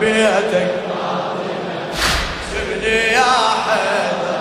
بيتك. 0.00 0.70
سبني 2.52 2.96
يا 3.12 3.32
حيدر. 3.66 4.40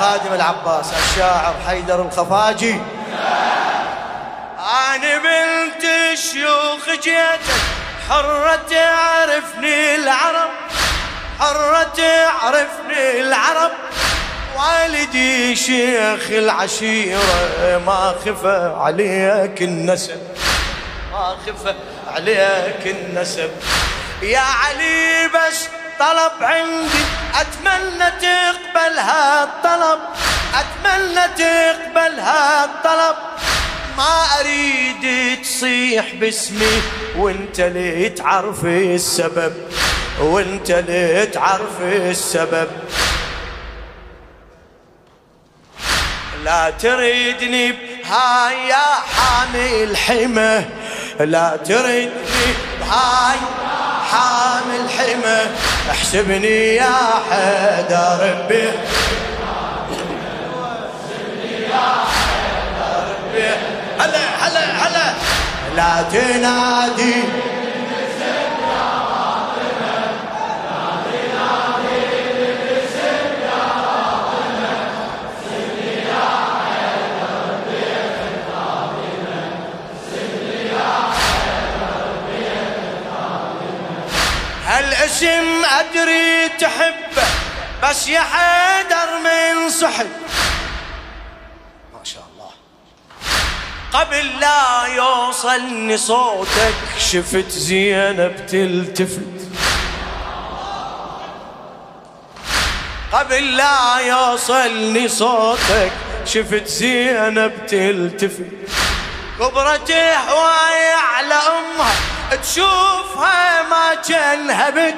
خادم 0.00 0.34
العباس 0.34 0.86
الشاعر 0.92 1.54
حيدر 1.66 2.02
الخفاجي. 2.02 2.80
أنا 4.58 5.18
بنت 5.18 5.84
الشيوخ 6.12 6.84
جيتك 7.02 7.40
حرة 8.08 8.60
تعرفني 8.70 9.94
العرب. 9.94 10.50
حرة 11.40 11.82
تعرفني 11.82 13.20
العرب. 13.20 13.70
والدي 14.56 15.56
شيخ 15.56 16.30
العشيرة 16.30 17.82
ما 17.86 18.14
خفى 18.24 18.74
عليك 18.76 19.62
النسب. 19.62 20.20
ما 21.12 21.36
خفى 21.46 21.74
عليك 22.14 22.86
النسب. 22.86 23.50
يا 24.22 24.38
علي 24.38 25.28
بس 25.34 25.68
طلب 25.98 26.32
عندي 26.40 27.04
أتمنى 27.34 28.10
تقبل 28.20 28.98
هالطلب 28.98 30.00
أتمنى 30.54 31.28
تقبل 31.36 32.20
هالطلب 32.20 33.16
ما 33.96 34.26
أريد 34.40 35.42
تصيح 35.42 36.14
باسمي 36.14 36.82
وانت 37.16 37.60
اللي 37.60 38.08
تعرف 38.08 38.64
السبب. 38.64 39.54
وانت 40.20 40.70
اللي 40.70 41.26
تعرف 41.26 41.80
السبب. 41.80 42.68
لا 46.44 46.70
تريدني 46.70 47.72
بهاي 47.72 48.68
يا 48.68 48.94
حامي 49.16 49.84
الحمى. 49.84 50.83
لا 51.20 51.56
تريدني 51.56 52.10
بهاي 52.80 53.36
حامي 54.10 54.76
الحمى 54.84 55.50
احسبني 55.90 56.74
يا 56.74 56.94
حدا 57.30 58.18
ربي. 58.22 58.68
هلا 63.98 64.24
هلا 64.40 64.64
هلا. 64.86 65.14
لا 65.76 66.02
تنادي 66.12 67.14
هالاسم 85.14 85.64
ادري 85.64 86.48
تحبه 86.48 87.26
بس 87.82 88.08
يا 88.08 88.20
حيدر 88.20 89.18
من 89.24 89.70
صحب 89.70 90.06
ما 91.92 92.04
شاء 92.04 92.24
الله. 92.32 92.50
قبل 93.92 94.40
لا 94.40 94.86
يوصلني 94.86 95.96
صوتك 95.96 96.74
شفت 96.98 97.50
زينب 97.50 98.46
تلتفت. 98.46 99.34
قبل 103.12 103.56
لا 103.56 103.98
يوصلني 103.98 105.08
صوتك 105.08 105.92
شفت 106.26 106.66
زينب 106.66 107.66
تلتفت. 107.66 108.52
كبرت 109.38 109.90
هواي 109.90 110.92
على 110.92 111.34
أمها. 111.34 112.13
تشوفها 112.42 113.62
ما 113.62 113.94
جنهبت 114.08 114.94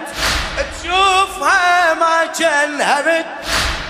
تشوفها 0.83 1.95
ما 1.95 2.25
جنهبت 2.39 3.27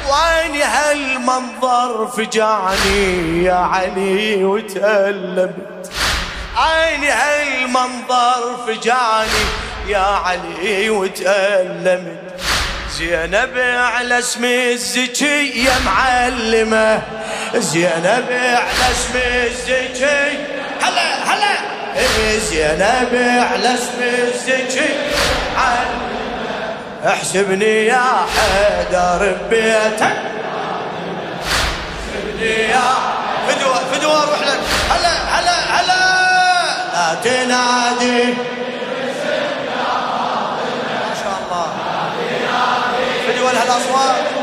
وين 0.07 0.63
هالمنظر 0.63 2.07
فجعني 2.07 3.45
يا 3.45 3.55
علي 3.55 4.45
وتألمت. 4.45 5.93
عيني 6.57 7.11
هالمنظر 7.11 8.57
فجعني 8.67 9.45
يا 9.87 9.99
علي 9.99 10.91
وتألمت. 10.91 12.41
زينب 12.91 13.59
على 13.59 14.19
اسم 14.19 14.45
الزكية 14.45 15.71
معلمة 15.87 17.03
زينب 17.55 18.27
على 18.31 18.91
اسم 18.93 19.17
الزكية. 19.17 20.47
هلا 20.83 21.35
هلا. 21.35 21.76
زينب 22.39 23.13
على 23.53 23.75
اسم 23.75 24.01
معلمة 25.57 26.07
احسبني 27.07 27.87
يا 27.87 28.27
حيدر 28.37 29.37
ببيتك 29.51 30.17
احسبني 32.03 32.55
يا 32.71 32.89
فدوة 33.49 33.79
فدوة 33.93 34.21
روح 34.21 34.41
لك. 34.41 34.61
هلا 34.91 35.15
هلا 35.39 35.57
هلا. 35.81 36.03
لا 36.93 37.15
تنادي. 37.25 38.25
ما 41.03 41.15
شاء 41.23 41.37
الله. 41.43 41.69
فدوة 43.27 43.53
لهالاصوات. 43.53 44.17
بهدى 44.17 44.36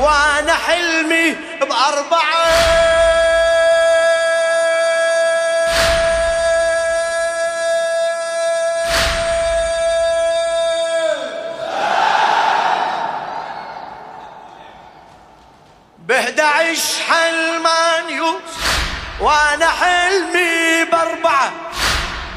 وأنا 0.00 0.54
حلمي 0.54 1.36
بأربعة. 1.60 2.50
بهدى 15.98 16.42
عش 16.42 16.98
حلمان 17.08 18.10
يوسف 18.10 19.20
وأنا 19.20 19.68
حلمي 19.68 20.84
بأربعة. 20.92 21.52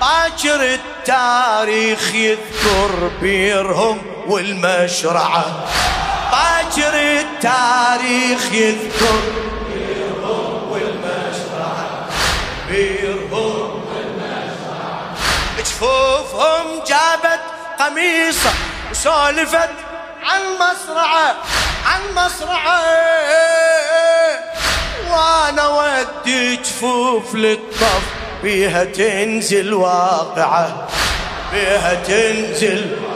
باكر 0.02 0.74
التاريخ 0.74 2.16
يذكر 2.16 3.12
بيرهم 3.22 4.02
والمشرعة. 4.28 5.68
باكر 6.34 6.96
التاريخ 6.96 8.54
يذكر. 8.54 9.20
بيرهم 12.70 13.84
جفوفهم 15.60 16.84
جابت 16.88 17.40
قميصة 17.80 18.50
وسولفت 18.92 19.70
عن 20.24 20.42
مصرعة 20.56 21.36
عن 21.86 22.02
مصرعة. 22.16 22.82
وأنا 25.12 25.68
ودي 25.68 26.56
جفوف 26.56 27.36
للطف 27.36 28.04
بيها 28.44 28.84
تنزل 28.84 29.74
واقعة 29.74 30.88
بيها 31.54 31.94
تنزل 31.94 33.13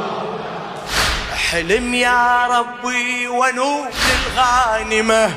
حلم 1.51 1.93
يا 1.93 2.47
ربي 2.47 3.27
ونول 3.27 3.87
الغانمة. 4.15 5.31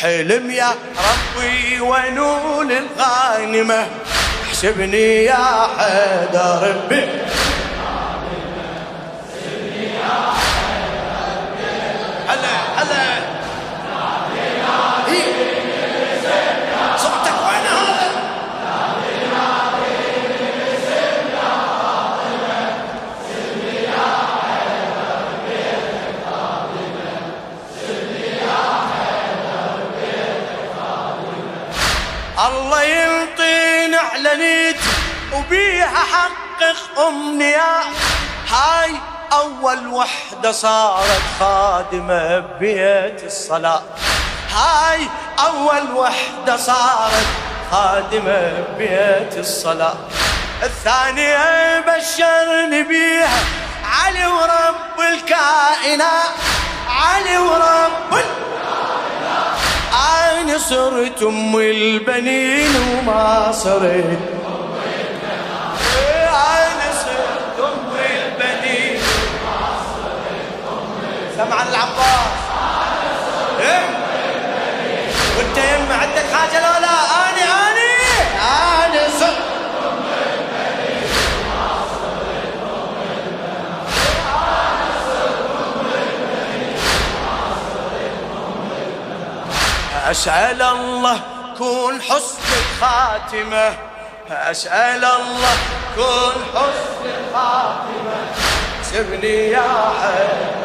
حلم 0.00 0.50
يا 0.50 0.74
ربي 1.08 1.80
ونول 1.80 2.72
الغانمة. 2.72 3.86
احسبني 4.48 5.24
يا 5.24 5.68
حيدر 5.78 6.68
ربي. 6.68 7.08
وبيها 35.46 35.86
حقق 35.86 37.00
امنيات 37.08 37.86
هاي 38.48 38.90
أول 39.32 39.86
وحدة 39.86 40.52
صارت 40.52 41.22
خادمة 41.40 42.38
ببيت 42.38 43.24
الصلاة. 43.24 43.82
هاي 44.54 45.08
أول 45.38 45.92
وحدة 45.96 46.56
صارت 46.56 47.26
خادمة 47.70 48.64
ببيت 48.68 49.38
الصلاة. 49.38 49.94
الثانية 50.62 51.80
بشرني 51.80 52.82
بيها 52.82 53.38
علي 53.84 54.26
ورب 54.26 55.00
الكائنات. 55.12 56.30
علي 56.88 57.38
ورب 57.38 58.12
الكائنات 58.12 58.36
أنا 60.40 60.58
صرت 60.58 61.22
أم 61.22 61.56
البنين 61.56 62.76
وما 62.76 63.52
صرت 63.52 64.45
سمع 71.36 71.62
العباس. 71.62 72.36
إيه؟ 73.60 73.88
وانت 75.38 75.58
يم 75.58 75.92
عندك 75.92 76.24
حاجة 76.34 76.60
لا 76.60 76.80
لا؟ 76.80 76.96
أنا 77.28 77.44
أنا 77.68 78.86
أنا 78.86 79.08
صرت 79.20 79.36
أسأل 90.10 90.62
الله 90.62 91.20
كون 91.58 92.02
حسن 92.02 92.38
الخاتمة. 92.52 93.76
أسأل 94.30 95.04
الله 95.04 95.56
كون 95.94 96.44
حسن 96.54 97.04
الخاتمة. 97.04 98.16
سبني 98.82 99.50
يا 99.50 99.92
حي. 100.00 100.55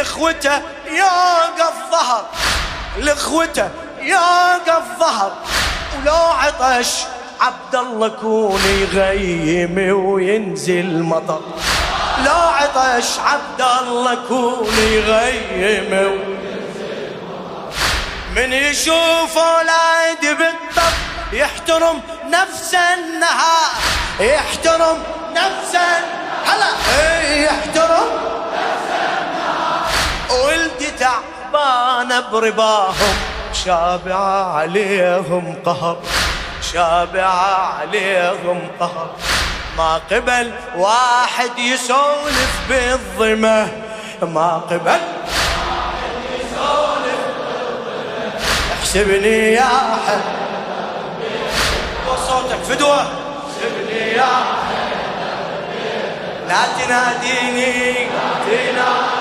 لإخوته 0.00 0.62
يوقف 0.90 1.74
ظهر. 1.90 2.24
لإخوته 2.96 3.68
يوقف 4.00 4.82
ظهر. 4.98 5.32
ولو 5.98 6.14
عطش 6.14 6.88
عبد 7.40 7.74
الله 7.74 8.08
كون 8.08 8.60
يغيم 8.64 10.04
وينزل 10.06 11.02
مطر. 11.02 11.40
لو 12.24 12.32
عطش 12.32 13.18
عبد 13.18 13.60
الله 13.60 14.14
كون 14.28 14.78
يغيم 14.78 15.92
وينزل 15.92 17.16
مطر. 17.22 17.72
من 18.36 18.52
يشوف 18.52 19.38
أولاد 19.38 20.20
بالطب 20.20 20.94
يحترم 21.32 22.02
نفس 22.26 22.74
النهار. 22.74 23.70
يحترم 24.20 25.02
نفس 25.32 25.76
هلا. 26.46 26.66
إيه، 26.98 27.44
يحترم. 27.44 28.39
ولدي 31.10 31.30
تعبان 31.52 32.22
برباهم 32.32 33.16
شابع 33.64 34.16
عليهم 34.54 35.56
قهر 35.66 35.96
شابع 36.72 37.26
عليهم 37.80 38.68
قهر. 38.80 39.10
ما 39.78 40.00
قبل 40.10 40.52
واحد 40.76 41.58
يسولف 41.58 42.60
بالظمه 42.68 43.68
ما 44.22 44.62
قبل 44.70 45.00
احسبني 48.80 49.52
يا 49.52 49.68
حب 50.06 50.20
وصوتك 52.08 52.62
فدوه 52.68 53.00
احسبني 53.00 54.12
يا 54.12 54.22
حب 54.22 54.70
لا 56.48 56.84
تناديني 56.84 57.94
تناديني. 58.46 59.19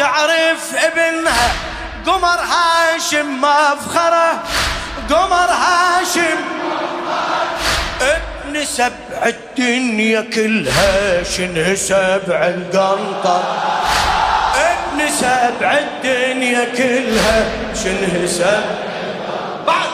وتعرف 0.00 0.74
ابنها 0.84 1.50
قمر 2.06 2.38
هاشم 2.40 3.40
مفخرة. 3.40 4.42
قمر 5.10 5.50
هاشم. 5.50 6.40
ابن 8.00 8.64
سبع 8.64 9.26
الدنيا 9.26 10.20
كلها 10.34 11.22
شنه 11.22 11.74
سبع 11.74 12.46
القنطر 12.46 13.42
ابن 14.56 15.08
سبع 15.20 15.78
الدنيا 15.78 16.64
كلها 16.76 17.44
شنه 17.84 18.26
سبع 18.26 18.60
بعد 19.66 19.90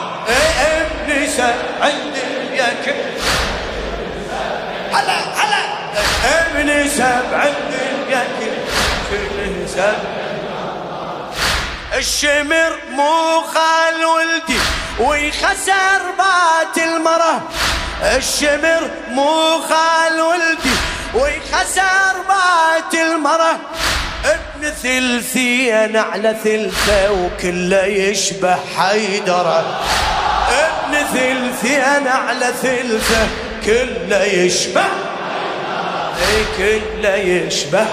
ابن 0.59 1.27
سبع 1.27 1.87
الدنيا 1.87 2.69
كلها. 2.85 3.27
هلا 4.93 5.19
هلا. 5.39 5.63
ابن 6.25 6.89
سبع 6.89 7.43
الشمر 11.97 12.73
مو 12.91 13.41
خال 13.41 14.05
ولدي 14.05 14.59
ويخسر 14.99 16.01
بات 16.17 16.77
المره 16.77 17.41
الشمر 18.15 18.89
مو 19.09 19.61
خال 19.69 20.21
ولدي 20.21 20.75
ويخسر 21.13 22.15
بات 22.29 22.93
المرة 22.93 23.59
ابن 24.25 24.71
ثلثين 24.83 25.97
على 25.97 26.35
ثلثة 26.43 27.11
وكله 27.11 27.85
يشبه 27.85 28.57
حيدرة. 28.77 29.81
ابن 30.49 30.97
ثلثين 31.13 32.07
على 32.07 32.53
ثلثة 32.61 33.27
كله 33.65 34.23
يشبه. 34.23 34.85
اي 36.27 36.45
كله 36.57 37.15
يشبه 37.15 37.85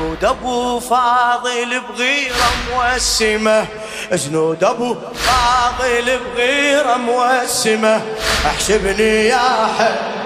زنود 0.00 0.24
ابو 0.24 0.80
فاضل 0.80 1.80
بغيره 1.80 2.50
موسمه. 2.70 3.66
زنود 4.12 4.64
ابو 4.64 4.96
فاضل 5.14 6.18
بغيره 6.18 6.96
موسمه. 6.96 8.00
احسبني 8.46 9.26
يا 9.26 9.68
حب 9.78 10.19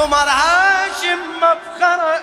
قمر 0.00 0.28
هاشم 0.28 1.20
مفخرة 1.36 2.20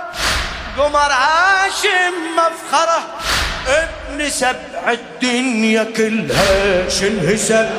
قمر 0.78 1.12
هاشم 1.12 2.14
مفخرة. 2.38 3.00
ابن 3.68 4.30
سبع 4.30 4.92
الدنيا 4.92 5.84
كلها 5.84 6.90
شنهسب 6.90 7.70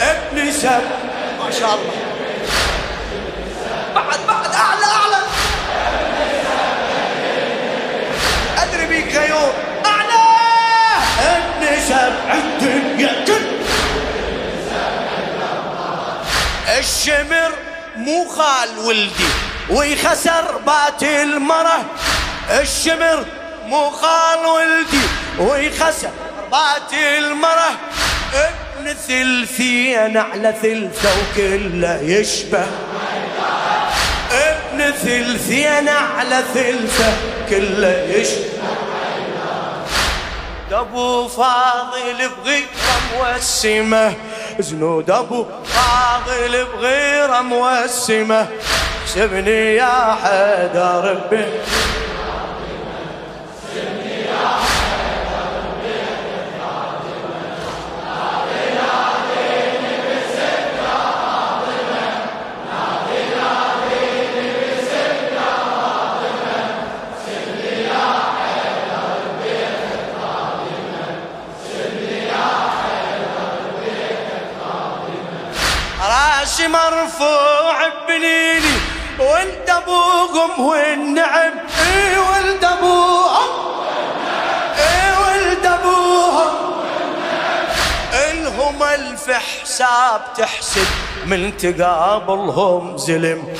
ابن 0.00 0.52
سبع 0.52 0.80
ما 1.38 1.50
شاء 1.50 1.74
الله 1.74 2.01
مو 18.02 18.28
خال 18.28 18.78
ولدي 18.78 19.30
ويخسر 19.70 20.58
بات 20.66 21.02
المره 21.02 21.84
الشمر 22.50 23.24
مو 23.66 23.90
خال 23.90 24.46
ولدي 24.46 25.06
ويخسر 25.38 26.10
رضات 26.46 26.92
المرة 26.92 27.70
ابن 28.34 28.94
ثلثين 28.94 30.16
على 30.16 30.54
ثلثة 30.62 31.10
وكله 31.18 32.00
يشبه. 32.02 32.66
ابن 34.32 34.92
ثلثين 34.92 35.88
على 35.88 36.42
ثلثة 36.54 37.12
كله 37.50 38.06
يشبه. 38.08 38.52
أبو 40.72 41.28
فاضل 41.28 42.30
بغيره 42.44 42.66
موسمه 43.14 44.14
زنود 44.58 45.10
ابو 45.10 45.46
فاضل 45.64 46.64
بغيره 46.64 47.40
موسمة 47.40 48.46
سبني 49.06 49.74
يا 49.74 50.16
حيدر 50.22 51.20
به 51.30 51.46
أبوهم 79.92 80.66
والنعم. 80.66 81.52
اي 81.86 82.18
ولد 82.18 82.64
أبوهم؟ 82.64 83.50
اي 84.78 85.12
ولد 85.22 85.66
أبوهم؟ 85.66 86.72
الهم 88.12 88.82
ألف 88.82 89.30
حساب 89.30 90.20
تحسب 90.36 90.86
من 91.26 91.56
تقابلهم 91.56 92.96
زلم. 92.96 93.56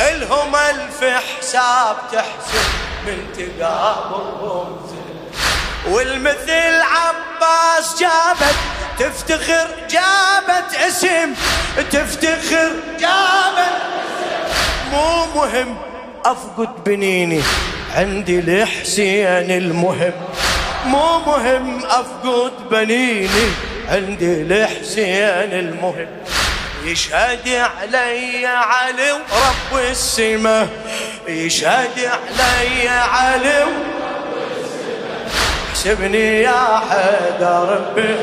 الهم 0.00 0.56
ألف 0.56 1.04
حساب 1.04 1.96
تحسب 2.12 2.66
من 3.06 3.18
تقابلهم 3.36 4.80
زلم. 4.88 5.94
والمثل 5.94 6.80
عباس 6.82 7.98
جابت 8.00 8.56
تفتخر 8.98 9.68
جابت 9.90 10.74
اسم. 10.86 11.34
تفتخر 11.92 12.70
جابت 13.00 13.76
مو 14.92 15.26
مهم. 15.34 15.76
أفقد 16.24 16.84
بنيني 16.86 17.40
عندي 17.94 18.38
الحسين 18.38 19.50
المهم. 19.50 20.12
مو 20.86 21.18
مهم 21.18 21.84
أفقد 21.84 22.52
بنيني 22.70 23.48
عندي 23.88 24.42
الحسين 24.42 25.52
المهم. 25.52 26.08
يشهد 26.84 27.48
علي 27.48 28.46
علي 28.46 29.12
ورب 29.12 29.80
السماء. 29.90 30.68
يشهد 31.28 31.98
علي 31.98 32.88
علي 32.88 33.64
احسبني 35.70 36.42
يا 36.42 36.80
حيدر 36.90 37.68
ربي. 37.68 38.16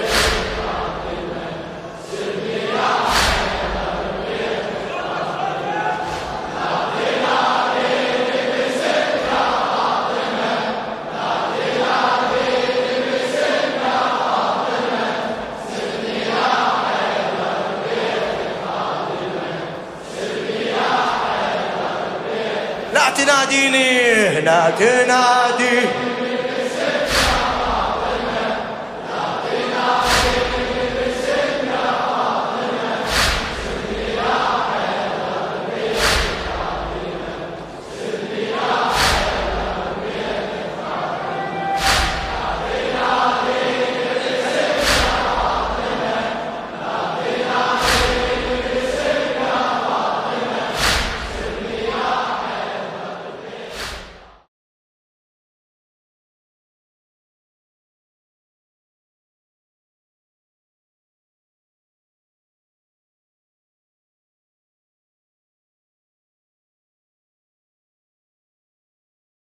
لا 23.13 23.24
تناديني 23.25 24.41
لا 24.41 24.70
تنادي 24.70 25.79